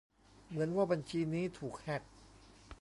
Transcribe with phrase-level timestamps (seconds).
[0.47, 2.03] "เหมือนว่าบัญชีนี้ถูกแฮ็ก"